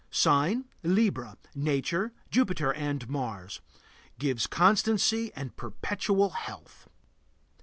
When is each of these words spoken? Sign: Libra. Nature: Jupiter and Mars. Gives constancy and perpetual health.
Sign: 0.09 0.65
Libra. 0.81 1.37
Nature: 1.53 2.11
Jupiter 2.31 2.73
and 2.73 3.07
Mars. 3.07 3.61
Gives 4.17 4.47
constancy 4.47 5.31
and 5.35 5.55
perpetual 5.55 6.31
health. 6.31 6.89